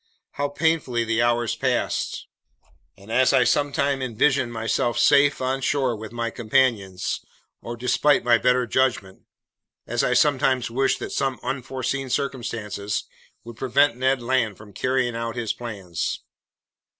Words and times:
How 0.31 0.47
painfully 0.49 1.03
the 1.03 1.21
hours 1.21 1.55
passed, 1.55 2.25
as 2.97 3.33
I 3.33 3.43
sometimes 3.43 4.01
envisioned 4.01 4.51
myself 4.51 4.97
safe 4.97 5.39
on 5.41 5.61
shore 5.61 5.95
with 5.95 6.11
my 6.11 6.31
companions, 6.31 7.23
or, 7.61 7.77
despite 7.77 8.23
my 8.23 8.39
better 8.39 8.65
judgment, 8.65 9.27
as 9.85 10.03
I 10.03 10.15
sometimes 10.15 10.71
wished 10.71 10.97
that 10.97 11.11
some 11.11 11.39
unforeseen 11.43 12.09
circumstances 12.09 13.03
would 13.43 13.57
prevent 13.57 13.95
Ned 13.95 14.23
Land 14.23 14.57
from 14.57 14.73
carrying 14.73 15.15
out 15.15 15.35
his 15.35 15.53
plans. 15.53 16.23